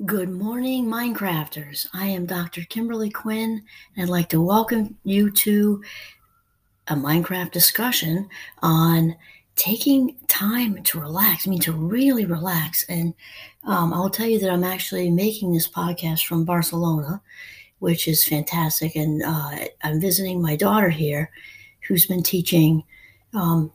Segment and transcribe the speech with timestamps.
[0.00, 1.86] Good morning, Minecrafters.
[1.92, 2.62] I am Dr.
[2.62, 3.62] Kimberly Quinn,
[3.94, 5.84] and I'd like to welcome you to
[6.88, 8.26] a Minecraft discussion
[8.62, 9.14] on
[9.54, 11.46] taking time to relax.
[11.46, 12.84] I mean, to really relax.
[12.88, 13.12] And
[13.64, 17.20] um, I'll tell you that I'm actually making this podcast from Barcelona,
[17.78, 18.96] which is fantastic.
[18.96, 21.30] And uh, I'm visiting my daughter here,
[21.86, 22.82] who's been teaching
[23.34, 23.70] um,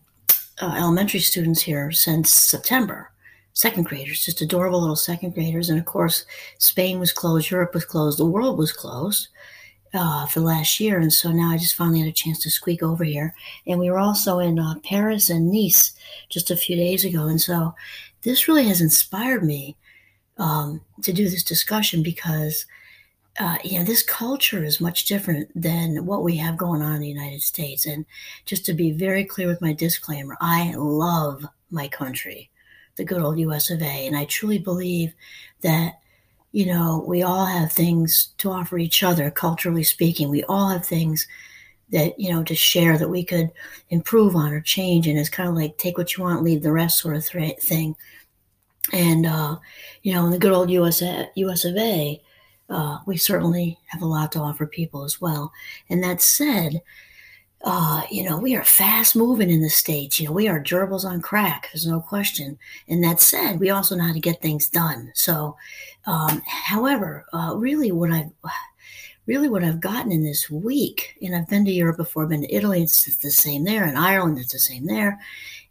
[0.60, 3.12] uh, elementary students here since September
[3.58, 5.68] second graders, just adorable little second graders.
[5.68, 6.26] And of course,
[6.60, 9.30] Spain was closed, Europe was closed, the world was closed
[9.96, 11.00] uh, for the last year.
[11.00, 13.34] And so now I just finally had a chance to squeak over here.
[13.66, 15.94] And we were also in uh, Paris and Nice
[16.30, 17.26] just a few days ago.
[17.26, 17.74] And so
[18.22, 19.76] this really has inspired me
[20.38, 22.66] um, to do this discussion because.
[23.40, 27.02] Uh, you know, this culture is much different than what we have going on in
[27.02, 27.86] the United States.
[27.86, 28.04] And
[28.46, 32.50] just to be very clear with my disclaimer, I love my country
[32.98, 34.08] the good old US of A.
[34.08, 35.14] And I truly believe
[35.62, 36.00] that,
[36.52, 40.30] you know, we all have things to offer each other, culturally speaking.
[40.30, 41.28] We all have things
[41.90, 43.52] that, you know, to share that we could
[43.90, 45.08] improve on or change.
[45.08, 47.60] And it's kind of like take what you want, leave the rest sort of th-
[47.60, 47.96] thing.
[48.92, 49.58] And, uh,
[50.04, 51.02] you know, in the good old US,
[51.36, 52.22] US of A,
[52.70, 55.52] uh, we certainly have a lot to offer people as well.
[55.90, 56.82] And that said,
[57.64, 60.20] uh, you know, we are fast moving in the States.
[60.20, 61.70] You know, we are gerbils on crack.
[61.72, 62.58] There's no question.
[62.88, 65.12] And that said, we also know how to get things done.
[65.16, 65.58] So,
[66.06, 68.30] um, however, uh, really what I've,
[69.26, 72.44] really what I've gotten in this week, and I've been to Europe before, I've been
[72.44, 75.20] to Italy, it's the same there, and Ireland, it's the same there,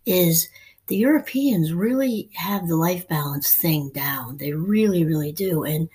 [0.04, 0.48] is
[0.88, 4.36] the Europeans really have the life balance thing down.
[4.36, 5.64] They really, really do.
[5.64, 5.88] And,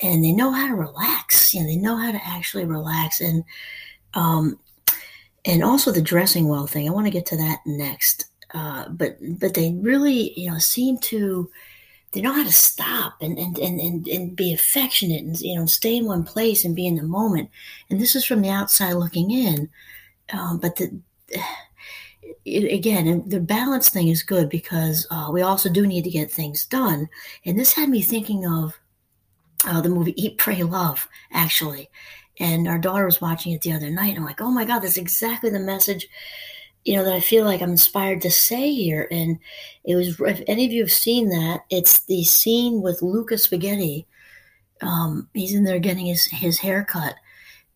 [0.00, 1.54] and they know how to relax.
[1.54, 3.20] You know, they know how to actually relax.
[3.20, 3.44] And,
[4.14, 4.58] um,
[5.44, 6.88] and also the dressing well thing.
[6.88, 8.26] I want to get to that next.
[8.52, 11.48] Uh, but but they really you know seem to
[12.12, 15.66] they know how to stop and and, and, and and be affectionate and you know
[15.66, 17.50] stay in one place and be in the moment.
[17.88, 19.68] And this is from the outside looking in.
[20.32, 20.98] Um, but the
[22.44, 26.30] it, again, the balance thing is good because uh, we also do need to get
[26.30, 27.08] things done.
[27.44, 28.78] And this had me thinking of
[29.66, 31.88] uh, the movie Eat, Pray, Love, actually.
[32.40, 34.08] And our daughter was watching it the other night.
[34.08, 36.08] And I'm like, oh my God, that's exactly the message,
[36.84, 39.06] you know, that I feel like I'm inspired to say here.
[39.12, 39.38] And
[39.84, 44.06] it was, if any of you have seen that, it's the scene with Luca Spaghetti.
[44.80, 47.14] Um, he's in there getting his, his hair cut.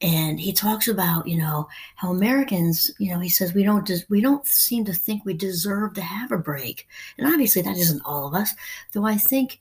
[0.01, 4.05] And he talks about, you know, how Americans, you know, he says we don't des-
[4.11, 6.87] we don't seem to think we deserve to have a break,
[7.17, 8.53] and obviously that isn't all of us.
[8.93, 9.61] Though I think,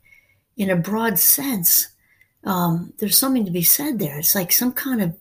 [0.57, 1.92] in a broad sense,
[2.45, 4.19] um, there's something to be said there.
[4.19, 5.15] It's like some kind of,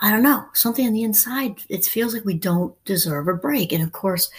[0.00, 1.62] I don't know, something on the inside.
[1.68, 3.72] It feels like we don't deserve a break.
[3.72, 4.30] And of course,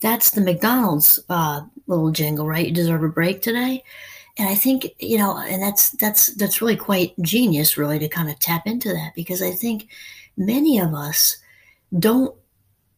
[0.00, 2.66] that's the McDonald's uh, little jingle, right?
[2.66, 3.84] You deserve a break today.
[4.38, 8.30] And I think, you know, and that's that's that's really quite genius, really, to kind
[8.30, 9.88] of tap into that because I think
[10.36, 11.36] many of us
[11.98, 12.34] don't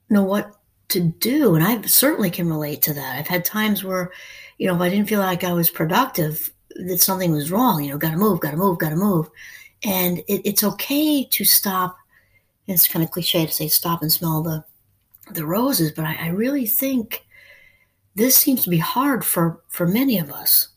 [0.09, 0.55] know what
[0.89, 1.55] to do.
[1.55, 3.19] And I certainly can relate to that.
[3.19, 4.13] I've had times where,
[4.59, 7.83] you know, if I didn't feel like I was productive, that something was wrong.
[7.83, 9.29] You know, got to move, got to move, got to move.
[9.85, 11.97] And it, it's okay to stop.
[12.67, 14.65] It's kind of cliche to say stop and smell the
[15.31, 17.25] the roses, but I, I really think
[18.15, 20.69] this seems to be hard for for many of us.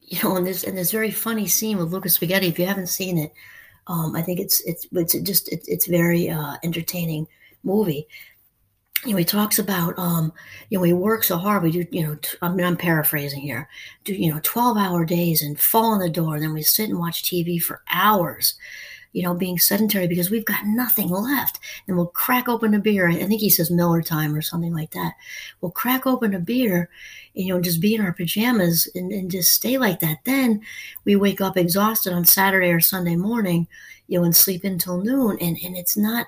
[0.00, 2.48] You know, and there's and this very funny scene with Lucas Spaghetti.
[2.48, 3.32] If you haven't seen it,
[3.86, 7.26] um, I think it's it's it's just it's, it's very uh, entertaining
[7.62, 8.06] movie
[9.04, 10.32] you know, he talks about, um,
[10.70, 11.62] you know, we work so hard.
[11.62, 13.68] We do, you know, t- I mean, I'm paraphrasing here,
[14.04, 16.34] do, you know, 12 hour days and fall on the door.
[16.34, 18.54] And then we sit and watch TV for hours,
[19.12, 21.60] you know, being sedentary because we've got nothing left.
[21.86, 23.08] And we'll crack open a beer.
[23.08, 25.12] I think he says Miller time or something like that.
[25.60, 26.88] We'll crack open a beer,
[27.34, 30.18] and, you know, just be in our pajamas and, and just stay like that.
[30.24, 30.62] Then
[31.04, 33.68] we wake up exhausted on Saturday or Sunday morning,
[34.08, 35.36] you know, and sleep until noon.
[35.40, 36.26] And, and it's not,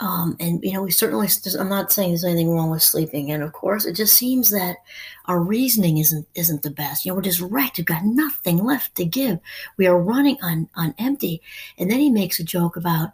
[0.00, 1.28] um, and you know, we certainly.
[1.58, 4.78] I'm not saying there's anything wrong with sleeping, and of course, it just seems that
[5.26, 7.04] our reasoning isn't isn't the best.
[7.04, 7.76] You know, we're just wrecked.
[7.76, 9.38] We've got nothing left to give.
[9.76, 11.42] We are running on on empty.
[11.76, 13.10] And then he makes a joke about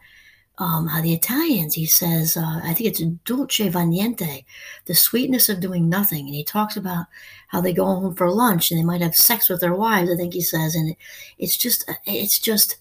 [0.59, 1.75] um, how the Italians.
[1.75, 4.45] He says, uh, I think it's dolce far niente,
[4.85, 6.27] the sweetness of doing nothing.
[6.27, 7.07] And he talks about
[7.49, 10.09] how they go home for lunch and they might have sex with their wives.
[10.09, 10.97] I think he says, and it,
[11.37, 12.77] it's just it's just.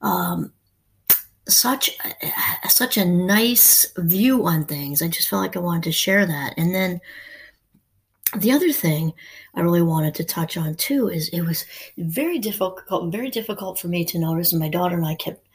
[0.00, 0.52] Um,
[1.48, 1.96] such
[2.68, 5.02] such a nice view on things.
[5.02, 6.54] I just felt like I wanted to share that.
[6.56, 7.00] And then
[8.36, 9.14] the other thing
[9.54, 11.64] I really wanted to touch on too is it was
[11.96, 15.47] very difficult, very difficult for me to notice, and my daughter and I kept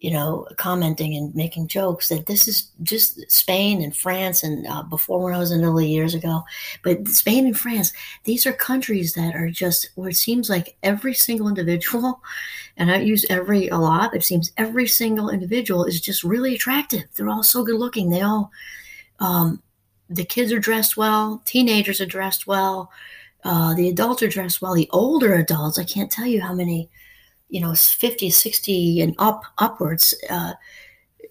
[0.00, 4.82] you know, commenting and making jokes that this is just Spain and France and uh,
[4.84, 6.44] before when I was in Italy years ago,
[6.84, 7.92] but Spain and France,
[8.22, 12.22] these are countries that are just where it seems like every single individual,
[12.76, 17.02] and I use every a lot, it seems every single individual is just really attractive.
[17.16, 18.10] They're all so good looking.
[18.10, 18.52] They all,
[19.18, 19.60] um,
[20.08, 22.92] the kids are dressed well, teenagers are dressed well,
[23.42, 26.88] uh, the adults are dressed well, the older adults, I can't tell you how many
[27.48, 30.52] you know 50 60 and up upwards uh,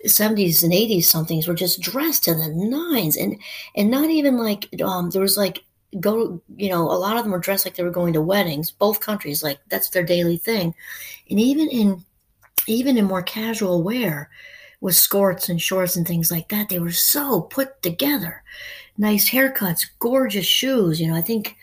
[0.05, 3.17] 70s and 80s somethings were just dressed to the nines.
[3.17, 3.39] And
[3.75, 5.63] and not even like um there was like
[5.99, 8.71] go you know a lot of them were dressed like they were going to weddings.
[8.71, 10.73] Both countries like that's their daily thing.
[11.29, 12.05] And even in
[12.67, 14.29] even in more casual wear
[14.81, 18.43] with skirts and shorts and things like that they were so put together.
[18.97, 21.55] Nice haircuts gorgeous shoes you know i think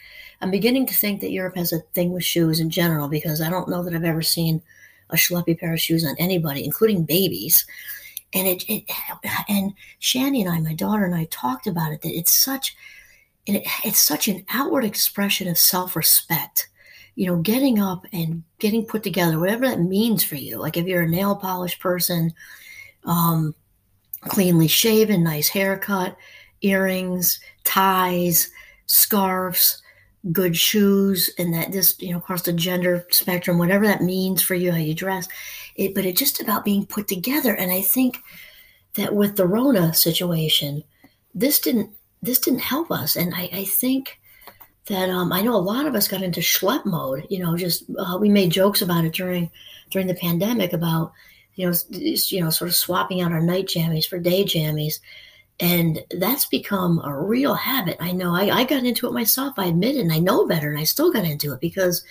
[0.44, 3.49] I'm beginning to think that Europe has a thing with shoes in general because I
[3.49, 4.61] don't know that I've ever seen
[5.08, 7.64] a schleppy pair of shoes on anybody, including babies.
[8.35, 8.85] And it, it
[9.49, 12.02] and Shani and I, my daughter and I, talked about it.
[12.02, 12.76] That it's such,
[13.46, 16.69] it, it's such an outward expression of self-respect.
[17.14, 20.58] You know, getting up and getting put together, whatever that means for you.
[20.58, 22.35] Like if you're a nail polish person,
[23.06, 23.55] um,
[24.20, 26.19] cleanly shaven, nice haircut,
[26.61, 28.50] earrings, ties,
[28.85, 29.81] scarves,
[30.32, 34.54] good shoes and that this you know across the gender spectrum whatever that means for
[34.54, 35.28] you how you dress
[35.76, 37.54] it but it's just about being put together.
[37.54, 38.18] And i think
[38.94, 40.82] that with the rona situation
[41.34, 41.90] this didn't
[42.22, 43.16] this didn't help us.
[43.16, 44.18] And i, I think
[44.86, 47.84] that um, i know a lot of us got into schlep mode you know just
[47.98, 49.50] uh, we made jokes about it during
[49.90, 51.12] during the pandemic about
[51.54, 55.00] you know you know sort of swapping out our night jammies for day jammies
[55.60, 57.96] and that's become a real habit.
[58.00, 59.54] I know I, I got into it myself.
[59.56, 62.04] I admit it, and I know better, and I still got into it because,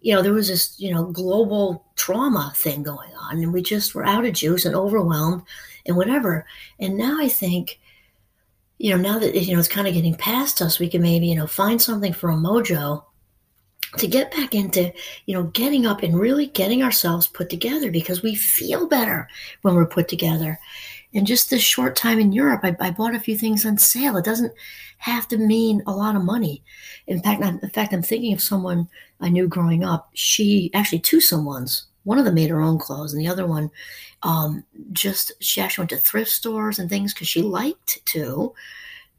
[0.00, 3.94] you know, there was this, you know, global trauma thing going on, and we just
[3.94, 5.42] were out of juice and overwhelmed
[5.86, 6.46] and whatever.
[6.78, 7.78] And now I think,
[8.78, 11.26] you know, now that, you know, it's kind of getting past us, we can maybe,
[11.26, 13.04] you know, find something for a mojo
[13.98, 14.92] to get back into,
[15.26, 19.28] you know, getting up and really getting ourselves put together because we feel better
[19.62, 20.58] when we're put together
[21.12, 24.16] in just this short time in Europe, I, I, bought a few things on sale.
[24.16, 24.52] It doesn't
[24.98, 26.62] have to mean a lot of money.
[27.06, 28.88] In fact, I'm, in fact, I'm thinking of someone
[29.20, 30.10] I knew growing up.
[30.14, 31.86] She actually two someone's.
[32.04, 33.70] One of them made her own clothes, and the other one,
[34.22, 38.54] um, just she actually went to thrift stores and things because she liked to.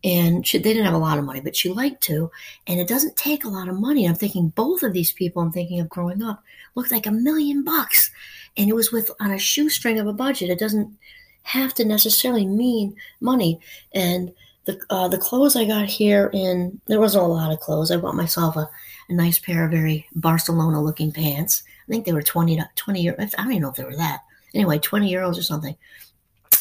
[0.03, 2.31] And she, they didn't have a lot of money, but she liked to.
[2.65, 4.07] And it doesn't take a lot of money.
[4.07, 6.43] I'm thinking both of these people I'm thinking of growing up
[6.73, 8.09] looked like a million bucks,
[8.57, 10.49] and it was with on a shoestring of a budget.
[10.49, 10.97] It doesn't
[11.43, 13.59] have to necessarily mean money.
[13.93, 14.33] And
[14.65, 17.91] the uh, the clothes I got here in there wasn't a lot of clothes.
[17.91, 18.69] I bought myself a,
[19.09, 21.63] a nice pair of very Barcelona looking pants.
[21.88, 23.33] I think they were 20, 20 euros.
[23.38, 24.21] I don't even know if they were that.
[24.53, 25.75] Anyway, 20 euros or something.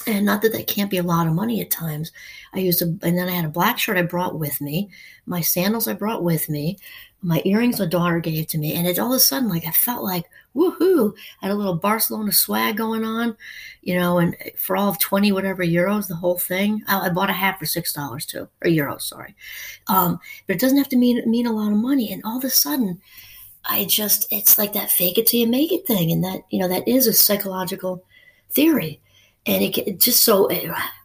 [0.07, 2.11] And not that that can't be a lot of money at times.
[2.55, 4.89] I used a, and then I had a black shirt I brought with me,
[5.27, 6.79] my sandals I brought with me,
[7.23, 9.73] my earrings my daughter gave to me, and it's all of a sudden like I
[9.73, 10.25] felt like
[10.55, 11.15] woohoo!
[11.41, 13.37] Had a little Barcelona swag going on,
[13.83, 16.83] you know, and for all of twenty whatever euros, the whole thing.
[16.87, 19.35] I, I bought a hat for six dollars too, or euros, sorry.
[19.87, 22.45] Um, but it doesn't have to mean mean a lot of money, and all of
[22.45, 23.01] a sudden,
[23.65, 26.59] I just it's like that fake it till you make it thing, and that you
[26.59, 28.05] know that is a psychological
[28.51, 29.01] theory,
[29.47, 30.49] and it, it just so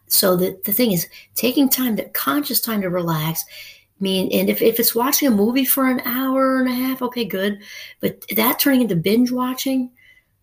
[0.08, 3.44] so the the thing is taking time, to conscious time to relax
[4.02, 7.24] mean, and if, if it's watching a movie for an hour and a half, okay,
[7.24, 7.60] good.
[8.00, 9.90] But that turning into binge watching,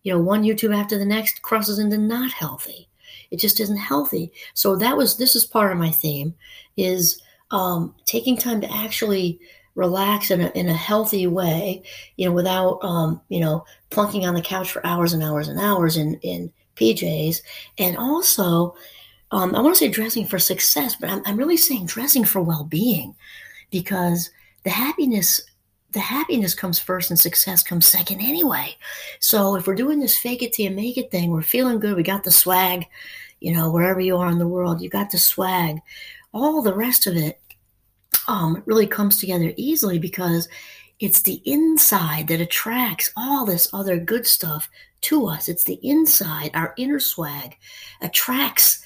[0.04, 2.89] you know, one YouTube after the next crosses into not healthy.
[3.32, 4.32] It just isn't healthy.
[4.54, 6.36] So that was this is part of my theme
[6.78, 9.39] is um, taking time to actually
[9.75, 11.82] relax in a, in a healthy way,
[12.16, 15.60] you know, without um, you know plunking on the couch for hours and hours and
[15.60, 17.42] hours in in PJs,
[17.78, 18.75] and also
[19.32, 22.42] um, I want to say dressing for success, but I'm, I'm really saying dressing for
[22.42, 23.16] well being
[23.74, 24.30] because
[24.63, 25.42] the happiness
[25.92, 28.75] the happiness comes first and success comes second anyway.
[29.20, 31.96] So if we're doing this fake it till you make it thing, we're feeling good,
[31.96, 32.88] we got the swag,
[33.39, 35.80] you know, wherever you are in the world, you got the swag.
[36.34, 37.39] All the rest of it
[38.27, 40.50] um, really comes together easily because
[41.00, 45.48] it's the inside that attracts all this other good stuff to us.
[45.48, 47.56] It's the inside, our inner swag
[48.01, 48.84] attracts,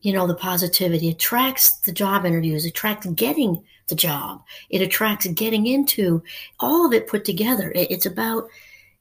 [0.00, 4.42] you know, the positivity, attracts the job interviews, attracts getting the job.
[4.70, 6.22] It attracts getting into
[6.58, 7.72] all of it put together.
[7.74, 8.48] It's about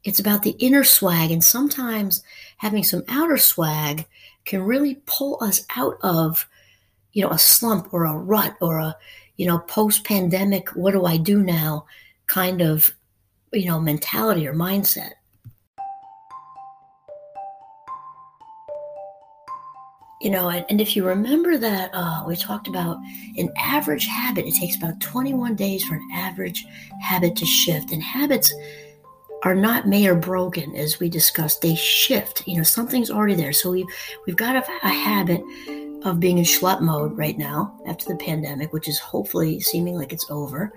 [0.04, 2.24] it's about the inner swag, and sometimes
[2.58, 4.06] having some outer swag
[4.46, 6.48] can really pull us out of
[7.14, 8.96] you know a slump or a rut or a
[9.38, 11.86] you know post pandemic what do I do now
[12.28, 12.94] kind of
[13.52, 15.14] you know mentality or mindset.
[20.20, 22.98] You know, and, and if you remember that uh, we talked about
[23.38, 26.66] an average habit, it takes about 21 days for an average
[27.02, 27.92] habit to shift.
[27.92, 28.54] And habits
[29.44, 31.62] are not made or broken, as we discussed.
[31.62, 32.46] They shift.
[32.46, 33.54] You know, something's already there.
[33.54, 33.86] So we've
[34.28, 35.42] we've got a, a habit
[36.04, 40.12] of being in schlep mode right now after the pandemic, which is hopefully seeming like
[40.12, 40.74] it's over.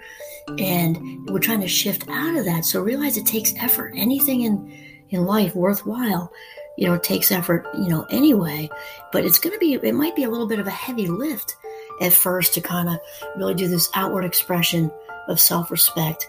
[0.58, 2.64] And we're trying to shift out of that.
[2.64, 3.92] So realize it takes effort.
[3.96, 4.72] Anything in
[5.10, 6.32] in life worthwhile
[6.76, 8.70] you know, it takes effort, you know, anyway.
[9.12, 11.56] But it's going to be, it might be a little bit of a heavy lift
[12.00, 12.98] at first to kind of
[13.36, 14.90] really do this outward expression
[15.28, 16.28] of self respect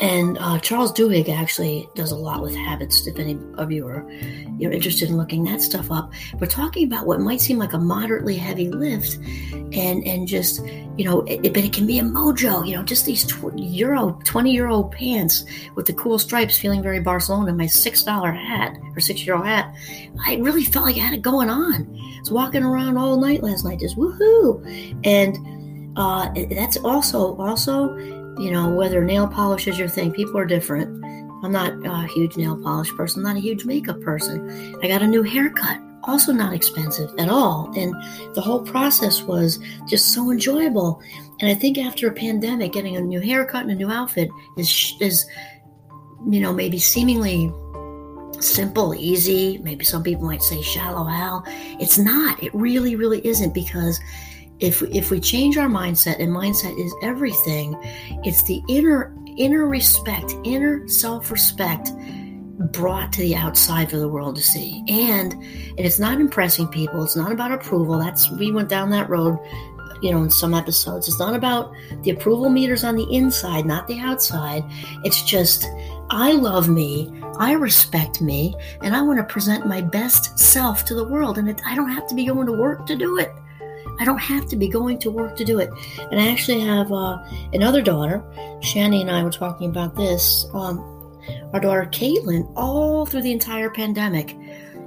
[0.00, 3.06] and uh, Charles Duhigg actually does a lot with habits.
[3.06, 4.08] If any of you are
[4.58, 7.78] you're interested in looking that stuff up, we're talking about what might seem like a
[7.78, 9.16] moderately heavy lift,
[9.72, 10.64] and and just
[10.96, 12.66] you know, it, but it can be a mojo.
[12.66, 17.00] You know, just these tw- euro twenty euro pants with the cool stripes, feeling very
[17.00, 17.52] Barcelona.
[17.52, 19.72] My six dollar hat or six euro hat,
[20.26, 21.74] I really felt like I had it going on.
[21.96, 25.36] I was walking around all night last night, just woohoo, and
[25.96, 27.96] uh, that's also also
[28.38, 31.04] you know, whether nail polish is your thing, people are different.
[31.44, 34.76] I'm not a huge nail polish person, not a huge makeup person.
[34.82, 37.72] I got a new haircut, also not expensive at all.
[37.76, 37.94] And
[38.34, 41.00] the whole process was just so enjoyable.
[41.40, 44.94] And I think after a pandemic, getting a new haircut and a new outfit is,
[45.00, 45.26] is
[46.28, 47.52] you know, maybe seemingly
[48.40, 49.58] simple, easy.
[49.58, 51.44] Maybe some people might say shallow hell.
[51.80, 52.42] It's not.
[52.42, 54.00] It really, really isn't because
[54.60, 57.76] if if we change our mindset and mindset is everything
[58.24, 61.90] it's the inner inner respect inner self-respect
[62.58, 64.82] brought to the outside for the world to see.
[64.88, 67.02] And, and it's not impressing people.
[67.04, 67.98] It's not about approval.
[67.98, 69.38] That's we went down that road
[70.00, 71.08] you know in some episodes.
[71.08, 71.72] It's not about
[72.02, 74.64] the approval meters on the inside not the outside.
[75.04, 75.66] It's just
[76.10, 77.12] i love me.
[77.38, 78.54] I respect me.
[78.82, 81.38] And i want to present my best self to the world.
[81.38, 83.32] And it, i don't have to be going to work to do it
[83.98, 85.70] I don't have to be going to work to do it.
[86.10, 87.18] And I actually have uh,
[87.52, 88.22] another daughter.
[88.60, 90.46] Shani and I were talking about this.
[90.52, 90.78] Um,
[91.52, 94.36] our daughter Caitlin, all through the entire pandemic,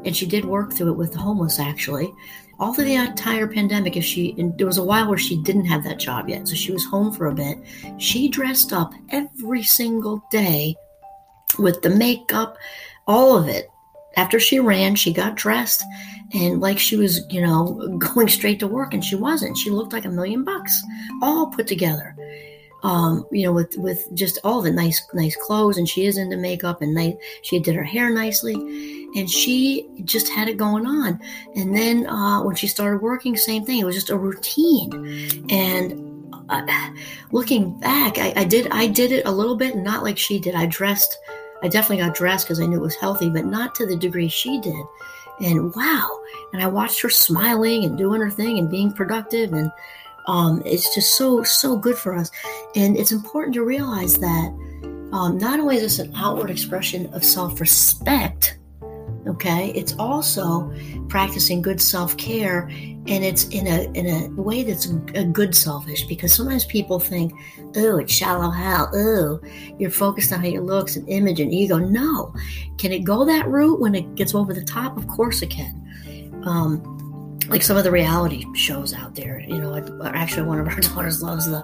[0.05, 2.11] and she did work through it with the homeless actually.
[2.59, 5.65] All through the entire pandemic, if she and there was a while where she didn't
[5.65, 7.57] have that job yet, so she was home for a bit.
[7.97, 10.75] She dressed up every single day
[11.57, 12.57] with the makeup,
[13.07, 13.70] all of it.
[14.15, 15.83] After she ran, she got dressed
[16.33, 19.57] and like she was, you know, going straight to work, and she wasn't.
[19.57, 20.81] She looked like a million bucks,
[21.21, 22.15] all put together.
[22.83, 26.37] Um, you know, with with just all the nice nice clothes, and she is into
[26.37, 28.55] makeup, and they, she did her hair nicely,
[29.15, 31.19] and she just had it going on.
[31.55, 33.79] And then uh, when she started working, same thing.
[33.79, 36.89] It was just a routine, and uh,
[37.31, 40.55] looking back, I, I did I did it a little bit, not like she did.
[40.55, 41.17] I dressed.
[41.63, 44.27] I definitely got dressed because I knew it was healthy, but not to the degree
[44.27, 44.85] she did.
[45.39, 46.19] And wow.
[46.53, 49.71] And i watched her smiling and doing her thing and being productive and
[50.27, 52.31] um, it's just so so good for us.
[52.75, 54.47] And it's important to realize that
[55.11, 58.57] um, not only is this an outward expression of self-respect
[59.31, 59.71] okay?
[59.75, 60.71] It's also
[61.09, 62.69] practicing good self-care
[63.07, 67.33] and it's in a in a way that's a good selfish because sometimes people think
[67.75, 68.89] oh it's shallow hell.
[68.93, 69.39] Oh
[69.79, 71.77] you're focused on how you looks and image and ego.
[71.77, 72.33] No.
[72.77, 74.97] Can it go that route when it gets over the top?
[74.97, 75.77] Of course it can.
[76.43, 77.00] Um,
[77.51, 81.21] like some of the reality shows out there you know actually one of our daughters
[81.21, 81.61] loves the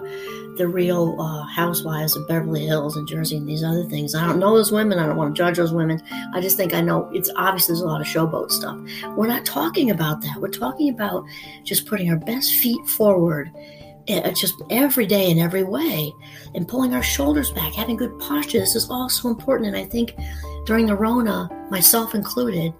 [0.58, 4.16] the real uh, housewives of Beverly Hills and Jersey and these other things.
[4.16, 4.98] I don't know those women.
[4.98, 6.02] I don't want to judge those women.
[6.34, 8.76] I just think I know it's obvious there's a lot of showboat stuff.
[9.16, 10.38] We're not talking about that.
[10.42, 11.24] We're talking about
[11.64, 13.52] just putting our best feet forward
[14.10, 16.12] uh, just every day in every way
[16.56, 18.60] and pulling our shoulders back, having good posture.
[18.60, 19.68] This is all so important.
[19.68, 20.16] And I think
[20.66, 22.74] during the Rona, myself included,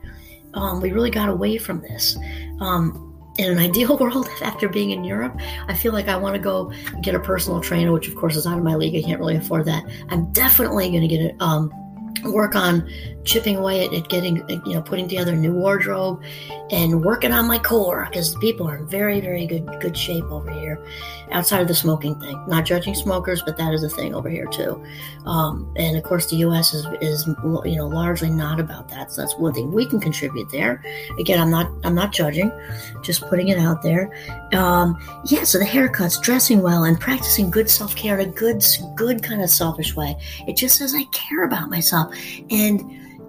[0.54, 2.18] um, we really got away from this.
[2.60, 3.04] Um,
[3.38, 6.72] in an ideal world, after being in Europe, I feel like I want to go
[7.02, 8.96] get a personal trainer, which of course is out of my league.
[8.96, 9.84] I can't really afford that.
[10.10, 11.36] I'm definitely going to get it.
[11.40, 11.72] Um,
[12.24, 12.90] work on
[13.24, 16.24] chipping away at, at getting, you know, putting together a new wardrobe
[16.72, 20.52] and working on my core because people are in very, very good good shape over
[20.52, 20.82] here.
[21.32, 24.46] Outside of the smoking thing, not judging smokers, but that is a thing over here
[24.48, 24.82] too.
[25.26, 26.74] Um, and of course, the U.S.
[26.74, 29.12] is is you know largely not about that.
[29.12, 30.82] So that's one thing we can contribute there.
[31.20, 32.50] Again, I'm not I'm not judging,
[33.02, 34.14] just putting it out there.
[34.54, 38.64] Um, yeah, so the haircuts, dressing well, and practicing good self care in a good
[38.96, 40.16] good kind of selfish way.
[40.48, 42.07] It just says I care about myself
[42.50, 42.82] and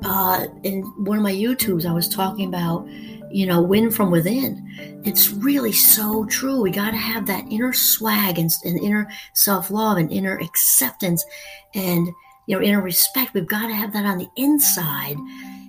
[0.04, 2.87] uh, in one of my YouTubes, I was talking about,
[3.30, 4.64] you know, win from within.
[5.04, 6.61] It's really so true.
[6.61, 11.25] We got to have that inner swag and, and inner self love and inner acceptance
[11.75, 12.06] and,
[12.47, 13.35] you know, inner respect.
[13.35, 15.16] We've got to have that on the inside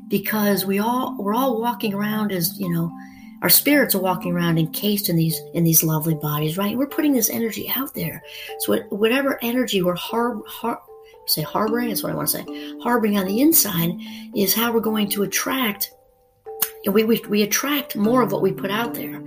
[0.08, 2.92] because we all, we're all walking around as, you know,
[3.42, 6.78] our spirits are walking around encased in these in these lovely bodies, right?
[6.78, 8.22] We're putting this energy out there.
[8.60, 10.82] So whatever energy we're har- har-
[11.30, 13.98] say harboring, is what I want to say, harboring on the inside
[14.36, 15.92] is how we're going to attract
[16.88, 19.22] we, we, we attract more of what we put out there.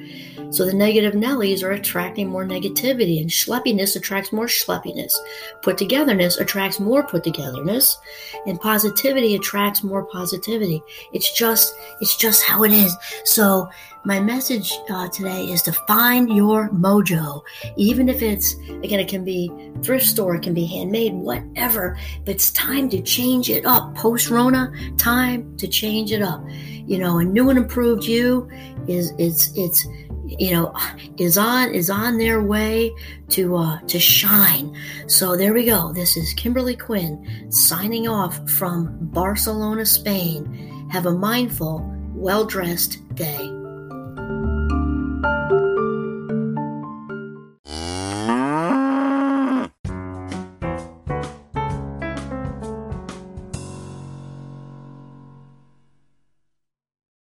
[0.51, 5.13] So the negative Nellies are attracting more negativity, and schleppiness attracts more schleppiness.
[5.63, 7.99] Put togetherness attracts more put togetherness,
[8.47, 10.83] and positivity attracts more positivity.
[11.13, 12.95] It's just it's just how it is.
[13.25, 13.69] So
[14.05, 17.43] my message uh, today is to find your mojo,
[17.77, 19.51] even if it's again it can be
[19.83, 21.97] thrift store, it can be handmade, whatever.
[22.25, 23.95] But it's time to change it up.
[23.95, 26.45] Post Rona, time to change it up
[26.87, 28.49] you know, a new and improved you
[28.89, 29.87] is it's it's
[30.27, 30.75] you know
[31.19, 32.93] is on is on their way
[33.31, 34.77] to uh, to shine.
[35.07, 35.93] So there we go.
[35.93, 40.89] This is Kimberly Quinn signing off from Barcelona, Spain.
[40.91, 43.62] Have a mindful, well dressed day.